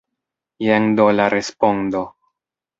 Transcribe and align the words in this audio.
Jen 0.67 0.87
do 1.01 1.07
la 1.19 1.29
respondo. 1.37 2.05